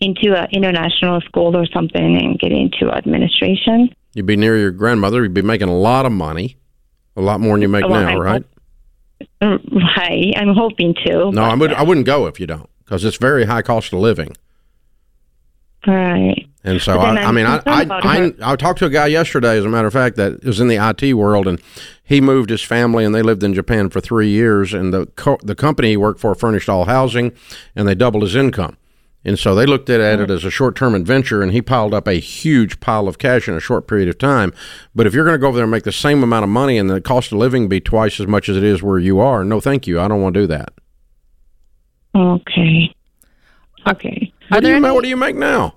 [0.01, 3.91] into an international school or something and get into administration.
[4.15, 5.23] You'd be near your grandmother.
[5.23, 6.57] You'd be making a lot of money,
[7.15, 8.45] a lot more than you make Well, now, I'm right?
[9.43, 10.33] Mm, Right.
[10.37, 11.31] I'm hoping to.
[11.31, 11.75] No, I would.
[11.75, 14.35] I wouldn't go if you don't, because it's very high cost of living.
[15.87, 16.47] Right.
[16.63, 18.33] And so I, I mean, I, I, I.
[18.43, 20.77] I talked to a guy yesterday, as a matter of fact, that was in the
[20.77, 21.61] IT world, and
[22.11, 25.39] he moved his family, and they lived in Japan for three years, and the co-
[25.45, 27.31] the company he worked for furnished all housing,
[27.77, 28.77] and they doubled his income,
[29.25, 31.95] and so they looked at, at it as a short term adventure, and he piled
[31.95, 34.53] up a huge pile of cash in a short period of time.
[34.93, 36.79] But if you're going to go over there and make the same amount of money,
[36.79, 39.45] and the cost of living be twice as much as it is where you are,
[39.45, 40.73] no, thank you, I don't want to do that.
[42.17, 42.93] Okay.
[43.87, 44.33] Okay.
[44.49, 44.85] What do you make?
[44.85, 45.77] any- What do you make now?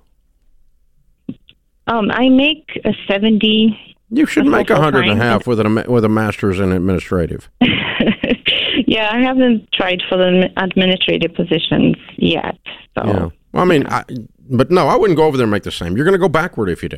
[1.85, 3.92] Um, I make a seventy.
[4.09, 7.49] You should make a hundred and half with a with a master's in administrative.
[8.87, 12.57] yeah, I haven't tried for the administrative positions yet.
[12.97, 13.29] So Yeah.
[13.53, 14.03] Well, I mean, I,
[14.49, 15.95] but no, I wouldn't go over there and make the same.
[15.95, 16.97] You're going to go backward if you do.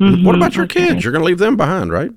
[0.00, 0.88] Mhm, What about your okay.
[0.88, 1.04] kids?
[1.04, 2.10] You're going to leave them behind, right?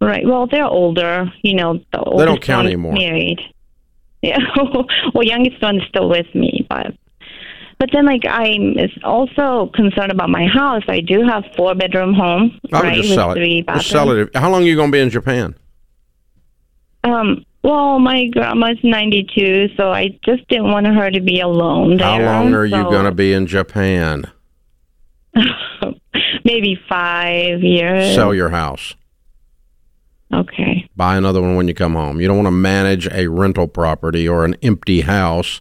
[0.00, 0.26] Right.
[0.26, 1.30] Well, they're older.
[1.42, 2.92] You know, the oldest don't count anymore.
[2.94, 3.38] Married.
[4.24, 4.38] Yeah.
[5.14, 6.94] well, youngest one's still with me, but
[7.82, 10.84] but then like I'm also concerned about my house.
[10.86, 12.60] I do have four bedroom home.
[12.72, 13.66] I would right, just sell it.
[13.66, 14.30] Just sell it.
[14.36, 15.56] How long are you going to be in Japan?
[17.02, 17.44] Um.
[17.64, 22.06] Well, my grandma's 92, so I just didn't want her to be alone there.
[22.06, 24.30] How long are you going to be in Japan?
[26.44, 28.14] Maybe five years.
[28.14, 28.94] Sell your house.
[30.32, 30.88] Okay.
[30.94, 32.20] Buy another one when you come home.
[32.20, 35.60] You don't want to manage a rental property or an empty house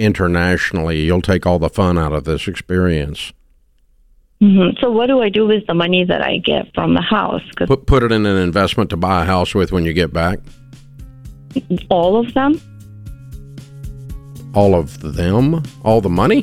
[0.00, 1.00] internationally.
[1.02, 3.32] You'll take all the fun out of this experience.
[4.40, 7.42] hmm So what do I do with the money that I get from the house?
[7.66, 10.38] Put put it in an investment to buy a house with when you get back.
[11.90, 12.60] all of them.
[14.54, 16.42] All of them, all the money.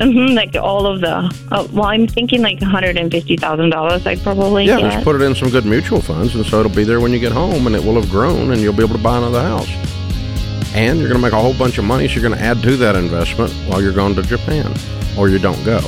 [0.00, 1.16] hmm like all of the.
[1.52, 4.06] Uh, well, I'm thinking like one hundred and fifty thousand dollars.
[4.06, 4.92] I probably Yeah, get.
[4.92, 7.20] just put it in some good mutual funds, and so it'll be there when you
[7.20, 9.68] get home, and it will have grown, and you'll be able to buy another house.
[10.76, 12.62] And you're going to make a whole bunch of money, so you're going to add
[12.62, 14.72] to that investment while you're going to Japan,
[15.18, 15.80] or you don't go.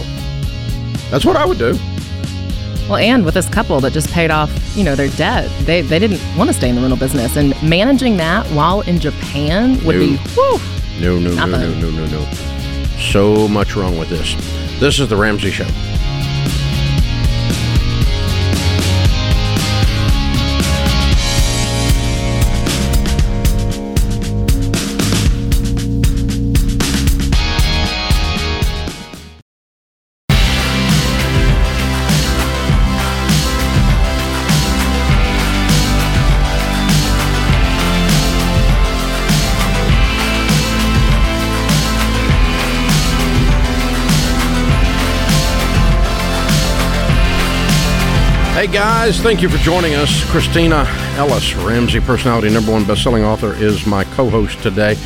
[1.10, 1.78] That's what I would do.
[2.88, 5.98] Well, and with this couple that just paid off, you know, their debt, they, they
[5.98, 7.36] didn't want to stay in the rental business.
[7.36, 10.58] And managing that while in Japan would be, whew,
[10.98, 12.24] No, no, no, no, no, no, no.
[12.98, 14.34] So much wrong with this.
[14.80, 15.66] This is the Ramsey Show.
[48.58, 50.24] Hey guys, thank you for joining us.
[50.32, 50.84] Kristina
[51.16, 54.96] Ellis, Ramsey personality number one best-selling author, is my co-host today.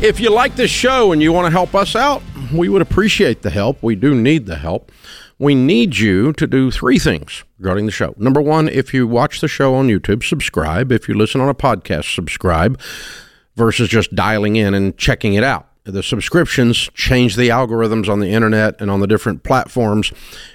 [0.00, 2.22] If you like this show and you want to help us out,
[2.54, 3.82] we would appreciate the help.
[3.82, 4.92] We do need the help.
[5.40, 8.14] We need you to do three things regarding the show.
[8.16, 10.92] Number one, if you watch the show on YouTube, subscribe.
[10.92, 12.80] If you listen on a podcast, subscribe
[13.56, 18.28] versus just dialing in and checking it out the subscriptions change the algorithms on the
[18.28, 20.12] internet and on the different platforms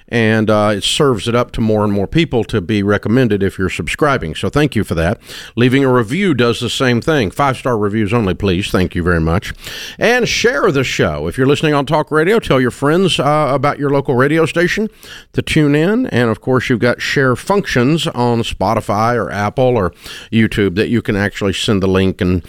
[0.07, 3.57] and uh, it serves it up to more and more people to be recommended if
[3.57, 4.35] you're subscribing.
[4.35, 5.19] So thank you for that.
[5.55, 7.31] Leaving a review does the same thing.
[7.31, 8.69] Five star reviews only please.
[8.69, 9.53] Thank you very much.
[9.97, 11.27] And share the show.
[11.27, 14.89] If you're listening on talk radio tell your friends uh, about your local radio station
[15.33, 16.05] to tune in.
[16.07, 19.91] And of course you've got share functions on spotify or apple or
[20.31, 22.45] youtube that you can actually send the link and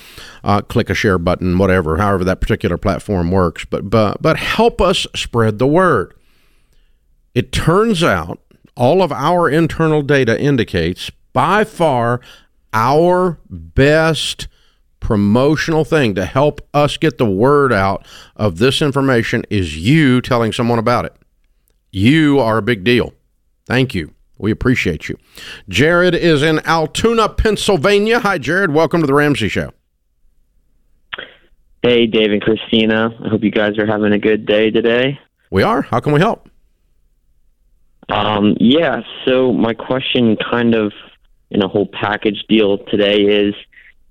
[0.46, 3.64] uh, click a share button, whatever, however that particular platform works.
[3.64, 6.15] But but but help us spread the word.
[7.36, 8.40] It turns out
[8.78, 12.22] all of our internal data indicates by far
[12.72, 14.48] our best
[15.00, 20.50] promotional thing to help us get the word out of this information is you telling
[20.50, 21.14] someone about it.
[21.92, 23.12] You are a big deal.
[23.66, 24.14] Thank you.
[24.38, 25.18] We appreciate you.
[25.68, 28.20] Jared is in Altoona, Pennsylvania.
[28.20, 28.70] Hi, Jared.
[28.70, 29.74] Welcome to the Ramsey Show.
[31.82, 33.14] Hey, Dave and Kristina.
[33.22, 35.20] I hope you guys are having a good day today.
[35.50, 35.82] We are.
[35.82, 36.48] How can we help?
[38.08, 40.92] Um, yeah, so my question, kind of
[41.50, 43.54] in a whole package deal today, is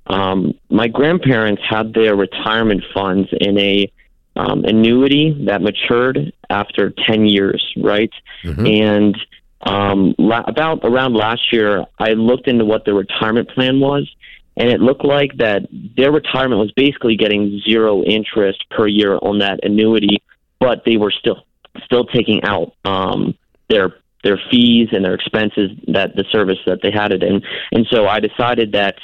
[0.08, 3.92] um, my grandparents had their retirement funds in a
[4.36, 8.12] um, annuity that matured after 10 years, right?
[8.44, 8.66] Mm-hmm.
[8.66, 9.18] And
[9.62, 14.10] um, la- about around last year, I looked into what their retirement plan was,
[14.58, 19.40] and it looked like that their retirement was basically getting zero interest per year on
[19.40, 20.22] that annuity,
[20.60, 21.46] but they were still
[21.84, 23.36] still taking out um,
[23.70, 27.42] their their fees and their expenses that the service that they had it in.
[27.72, 28.96] And so I decided that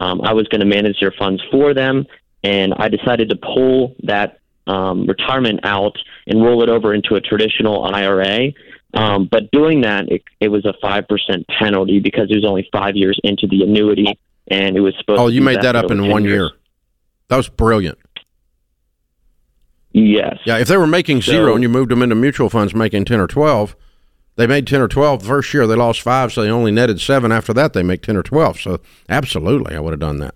[0.00, 2.06] um, I was going to manage their funds for them,
[2.42, 7.20] and I decided to pull that um, retirement out and roll it over into a
[7.20, 8.52] traditional IRA.
[8.94, 12.68] Um, but doing that, it, it was a five percent penalty because it was only
[12.72, 14.18] five years into the annuity
[14.50, 15.20] and it was supposed.
[15.20, 16.34] Oh, you made that up in one years.
[16.34, 16.50] year.
[17.28, 17.98] That was brilliant.
[19.92, 20.38] Yes.
[20.44, 23.04] Yeah, if they were making so, zero and you moved them into mutual funds making
[23.06, 23.76] 10 or 12,
[24.36, 25.66] they made 10 or 12 the first year.
[25.66, 27.32] They lost five, so they only netted seven.
[27.32, 28.60] After that, they make 10 or 12.
[28.60, 30.34] So, absolutely, I would have done that.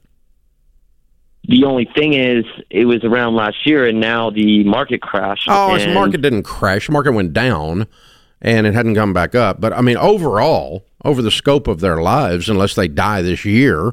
[1.47, 5.47] The only thing is, it was around last year, and now the market crashed.
[5.49, 6.87] Oh, the market didn't crash.
[6.87, 7.87] The market went down,
[8.41, 9.61] and it hadn't come back up.
[9.61, 13.93] But, I mean, overall, over the scope of their lives, unless they die this year,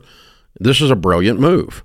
[0.60, 1.84] this is a brilliant move.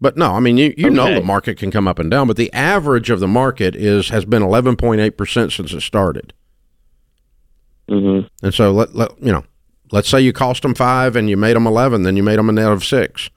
[0.00, 0.94] But no, I mean you, you okay.
[0.94, 4.10] know the market can come up and down, but the average of the market is
[4.10, 6.32] has been eleven point eight percent since it started.
[7.88, 8.26] Mm-hmm.
[8.44, 9.44] And so let, let you know,
[9.92, 12.48] let's say you cost them five and you made them eleven, then you made them
[12.48, 13.30] a net of six.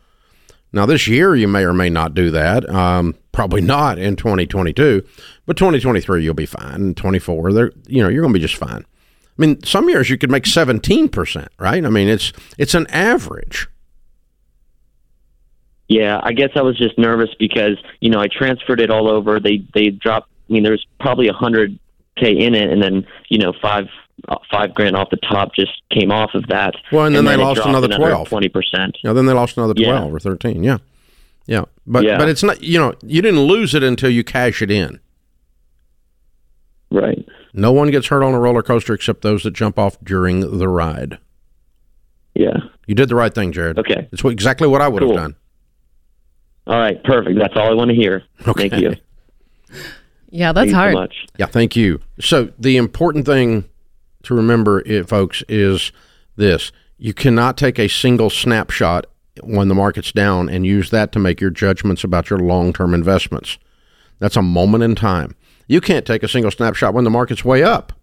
[0.74, 2.70] Now this year you may or may not do that.
[2.70, 5.06] Um, probably not in twenty twenty two,
[5.46, 6.96] but twenty twenty three you'll be fine.
[6.96, 8.86] Twenty four, there you know you're going to be just fine.
[9.42, 11.84] I mean, some years you could make 17%, right?
[11.84, 13.68] I mean, it's it's an average.
[15.88, 19.40] Yeah, I guess I was just nervous because, you know, I transferred it all over.
[19.40, 21.80] They they dropped I mean, there's probably a 100k
[22.20, 23.86] in it and then, you know, 5
[24.28, 26.76] uh, 5 grand off the top just came off of that.
[26.92, 28.30] Well, and then, and then they lost another 12.
[28.30, 28.94] 20%.
[29.04, 30.16] Yeah, then they lost another 12 yeah.
[30.16, 30.64] or 13.
[30.64, 30.78] Yeah.
[31.48, 31.66] Yeah.
[31.86, 32.18] But yeah.
[32.18, 35.00] but it's not, you know, you didn't lose it until you cash it in.
[36.92, 37.26] Right.
[37.54, 40.68] No one gets hurt on a roller coaster except those that jump off during the
[40.68, 41.18] ride.
[42.36, 42.58] Yeah.
[42.88, 43.80] You did the right thing, Jared.
[43.80, 44.08] Okay.
[44.12, 45.14] It's exactly what I would cool.
[45.14, 45.36] have done.
[46.68, 47.38] All right, perfect.
[47.40, 48.24] That's all I want to hear.
[48.48, 48.70] Okay.
[48.70, 48.96] Thank you.
[50.30, 50.94] Yeah, that's hard.
[50.94, 51.08] So
[51.38, 52.00] yeah, thank you.
[52.20, 53.66] So the important thing
[54.24, 55.92] to remember, it, folks, is
[56.36, 59.08] this: you cannot take a single snapshot
[59.44, 63.58] when the market's down and use that to make your judgments about your long-term investments.
[64.20, 65.36] That's a moment in time.
[65.68, 67.94] You can't take a single snapshot when the market's way up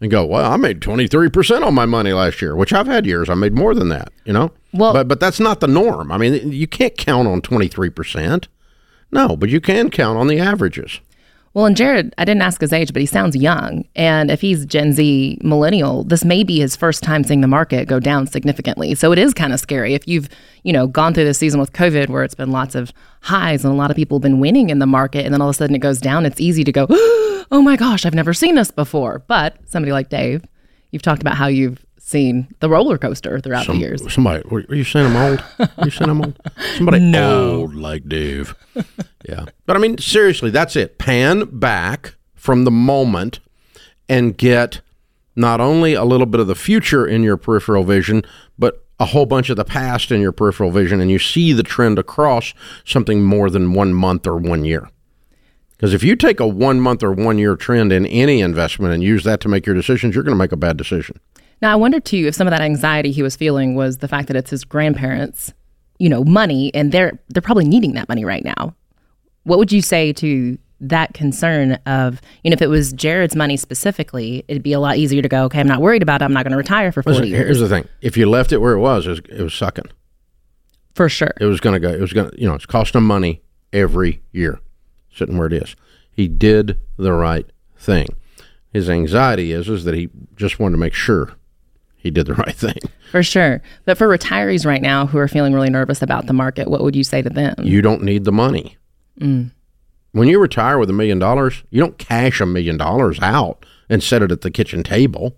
[0.00, 3.28] and go, well, I made 23% on my money last year, which I've had years
[3.28, 4.52] I made more than that, you know?
[4.72, 6.12] Well, but, but that's not the norm.
[6.12, 8.46] I mean, you can't count on 23%.
[9.10, 11.00] No, but you can count on the averages.
[11.54, 13.84] Well, and Jared, I didn't ask his age, but he sounds young.
[13.96, 17.88] And if he's Gen Z millennial, this may be his first time seeing the market
[17.88, 18.94] go down significantly.
[18.94, 19.94] So it is kind of scary.
[19.94, 20.28] If you've,
[20.62, 22.92] you know, gone through this season with COVID where it's been lots of
[23.22, 25.48] highs and a lot of people have been winning in the market and then all
[25.48, 28.34] of a sudden it goes down, it's easy to go, oh my gosh, I've never
[28.34, 29.24] seen this before.
[29.26, 30.44] But somebody like Dave,
[30.90, 34.12] you've talked about how you've seen the roller coaster throughout Some, the years.
[34.12, 35.44] Somebody, are you saying I'm old?
[35.58, 36.40] Are you saying I'm old?
[36.76, 37.60] Somebody no.
[37.60, 38.54] old like Dave.
[39.28, 39.44] yeah.
[39.66, 40.98] But I mean, seriously, that's it.
[40.98, 43.40] Pan back from the moment
[44.08, 44.80] and get
[45.36, 48.22] not only a little bit of the future in your peripheral vision,
[48.58, 51.62] but a whole bunch of the past in your peripheral vision, and you see the
[51.62, 52.54] trend across
[52.84, 54.88] something more than one month or one year.
[55.78, 59.02] Because if you take a one month or one year trend in any investment and
[59.02, 61.20] use that to make your decisions, you're going to make a bad decision.
[61.60, 64.28] Now, I wonder too if some of that anxiety he was feeling was the fact
[64.28, 65.52] that it's his grandparents,
[65.98, 68.74] you know, money, and they're they're probably needing that money right now.
[69.44, 73.56] What would you say to that concern of, you know, if it was Jared's money
[73.56, 76.24] specifically, it'd be a lot easier to go, okay, I'm not worried about it.
[76.24, 77.44] I'm not going to retire for 40 Listen, years.
[77.44, 79.86] here's the thing: if you left it where it was, it was, it was sucking.
[80.94, 81.32] For sure.
[81.40, 81.90] It was going to go.
[81.92, 83.42] It was going to, you know, it's costing him money
[83.72, 84.60] every year,
[85.12, 85.76] sitting where it is.
[86.10, 87.46] He did the right
[87.76, 88.08] thing.
[88.72, 91.34] His anxiety is is that he just wanted to make sure
[92.08, 92.78] he did the right thing.
[93.10, 93.62] For sure.
[93.84, 96.96] But for retirees right now who are feeling really nervous about the market, what would
[96.96, 97.54] you say to them?
[97.62, 98.76] You don't need the money.
[99.18, 104.02] When you retire with a million dollars, you don't cash a million dollars out and
[104.02, 105.36] set it at the kitchen table.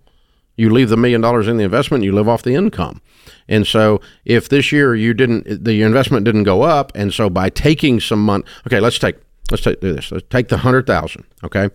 [0.57, 3.01] You leave the million dollars in the investment, you live off the income.
[3.49, 7.49] And so if this year you didn't the investment didn't go up, and so by
[7.51, 9.17] taking some money okay, let's take
[9.51, 10.13] let's take do this.
[10.13, 11.71] Let's take the hundred thousand, okay?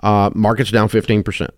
[0.00, 1.52] Uh, market's down fifteen percent.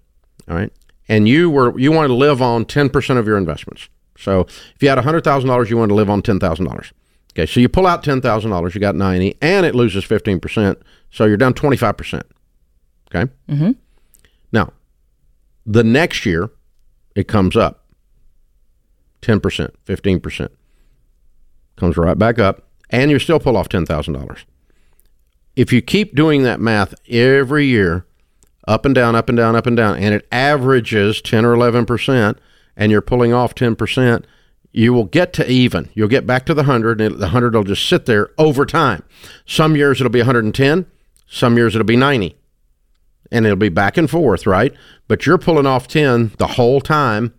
[0.49, 0.73] All right.
[1.11, 3.89] And you were you wanted to live on ten percent of your investments.
[4.17, 6.93] So if you had hundred thousand dollars, you wanted to live on ten thousand dollars.
[7.33, 10.39] Okay, so you pull out ten thousand dollars, you got ninety, and it loses fifteen
[10.39, 10.79] percent,
[11.11, 12.25] so you're down twenty five percent.
[13.13, 13.31] Okay.
[13.49, 13.73] Mm-hmm.
[14.53, 14.73] Now,
[15.67, 16.51] the next year,
[17.17, 17.87] it comes up
[19.21, 20.53] ten percent, fifteen percent,
[21.75, 24.45] comes right back up, and you still pull off ten thousand dollars.
[25.57, 28.07] If you keep doing that math every year,
[28.71, 31.85] up and down, up and down, up and down, and it averages ten or eleven
[31.85, 32.39] percent,
[32.77, 34.27] and you're pulling off ten percent
[34.73, 35.89] you will get to even.
[35.95, 39.03] You'll get back to the 100, and the 100 will just sit there over time.
[39.47, 40.87] Some years it'll be 110,
[41.27, 42.37] some years it'll be 90.
[43.33, 44.73] And it'll be back and forth, right?
[45.07, 47.35] But you're pulling off 10 the whole time,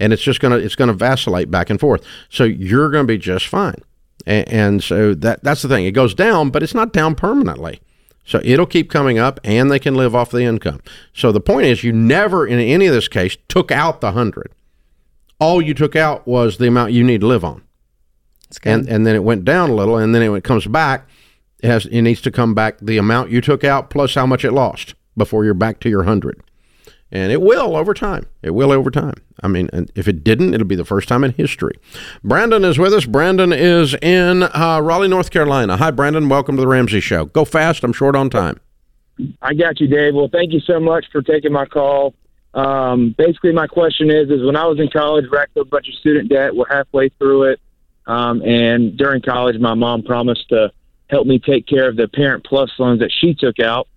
[0.00, 2.04] and it's just to it's to vacillate back and forth.
[2.28, 3.82] So you're to be just fine.
[4.26, 5.84] And, and so that that's the thing.
[5.84, 7.80] It goes down, but it's not down permanently.
[8.28, 10.80] So it'll keep coming up, and they can live off the income.
[11.14, 14.52] So the point is, you never, in any of this case, took out the hundred
[15.40, 17.62] all you took out was the amount you need to live on.
[18.86, 21.06] And and then it went down a little, and then it, when it comes back,
[21.60, 24.44] it has it needs to come back the amount you took out plus how much
[24.44, 26.40] it lost before you're back to your hundred.
[27.10, 28.26] And it will over time.
[28.42, 29.14] It will over time.
[29.42, 31.78] I mean, if it didn't, it'll be the first time in history.
[32.22, 33.06] Brandon is with us.
[33.06, 35.78] Brandon is in uh, Raleigh, North Carolina.
[35.78, 36.28] Hi, Brandon.
[36.28, 37.26] Welcome to the Ramsey Show.
[37.26, 37.82] Go fast.
[37.82, 38.60] I'm short on time.
[39.40, 40.14] I got you, Dave.
[40.14, 42.14] Well, thank you so much for taking my call.
[42.54, 45.88] Um, basically, my question is: is when I was in college, racked up a bunch
[45.88, 46.54] of student debt.
[46.54, 47.60] We're halfway through it,
[48.06, 50.72] um, and during college, my mom promised to
[51.08, 53.88] help me take care of the Parent Plus loans that she took out.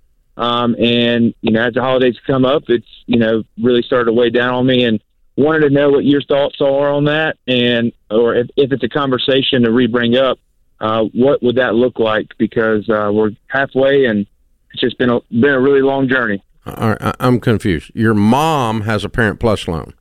[0.42, 4.14] Um, and you know, as the holidays come up, it's you know really started to
[4.14, 5.00] weigh down on me, and
[5.38, 8.90] wanted to know what your thoughts are on that, and or if, if it's a
[8.90, 10.40] conversation to re-bring up,
[10.80, 12.28] uh, what would that look like?
[12.40, 14.26] Because uh, we're halfway, and
[14.74, 16.44] it's just been a been a really long journey.
[16.66, 17.92] All right, I'm confused.
[17.94, 19.94] Your mom has a Parent Plus loan.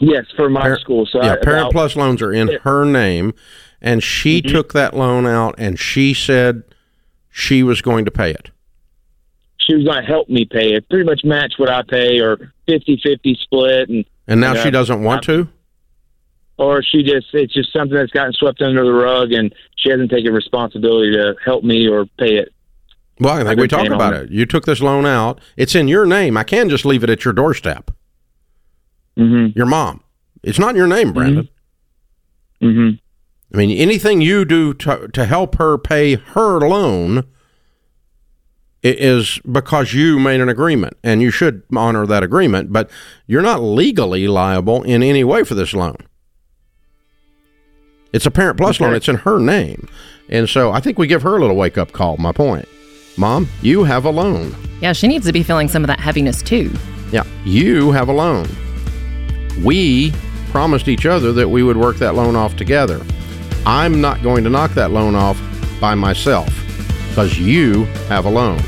[0.00, 1.06] Yes, for my Parent- school.
[1.06, 3.32] So yeah, I, Parent about- Plus loans are in her name,
[3.80, 4.54] and she Mm-hmm.
[4.54, 6.62] took that loan out, and she said
[7.30, 8.50] she was going to pay it.
[9.66, 12.52] She was going to help me pay it, pretty much match what I pay, or
[12.68, 14.62] 50-50 split, and And now Yeah.
[14.64, 15.48] she doesn't want to.
[16.56, 20.10] or she just it's just something that's gotten swept under the rug, and she hasn't
[20.10, 22.52] taken responsibility to help me or pay it.
[23.20, 24.30] Well, I think we talked about on it.
[24.30, 25.40] You took this loan out.
[25.56, 26.36] It's in your name.
[26.36, 27.90] I can just leave it at your doorstep.
[29.18, 29.56] Mm-hmm.
[29.56, 30.00] Your mom.
[30.42, 31.48] It's not in your name, Brandon.
[32.62, 32.96] Mm-hmm.
[33.52, 37.24] I mean, anything you do to to help her pay her loan i-
[38.84, 42.72] is because you made an agreement, and you should honor that agreement.
[42.72, 42.90] But
[43.26, 45.96] you're not legally liable in any way for this loan.
[48.12, 48.94] It's a Parent Plus loan.
[48.94, 49.88] It's in her name,
[50.28, 52.16] and so I think we give her a little wake up call.
[52.18, 52.68] My point,
[53.16, 54.54] Mom, you have a loan.
[54.80, 56.70] Yeah, she needs to be feeling some of that heaviness too.
[57.10, 58.46] Yeah, you have a loan.
[59.64, 60.12] We
[60.50, 63.00] promised each other that we would work that loan off together.
[63.66, 65.40] I'm not going to knock that loan off
[65.80, 66.63] by myself
[67.14, 68.58] because you have a loan.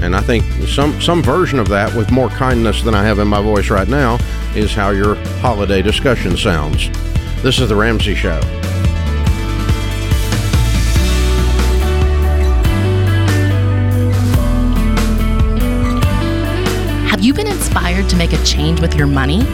[0.00, 3.28] And I think some some version of that with more kindness than I have in
[3.28, 4.16] my voice right now
[4.54, 6.88] is how your holiday discussion sounds.
[7.42, 8.40] This is the Ramsey show.
[17.06, 19.44] Have you been inspired to make a change with your money?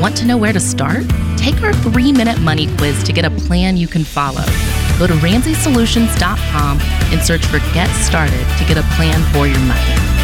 [0.00, 1.04] Want to know where to start?
[1.36, 4.87] Take our three minute money quiz to get a plan you can follow.
[4.98, 10.17] Go to RamseySolutions.com and search for Get Started to get a plan for your money.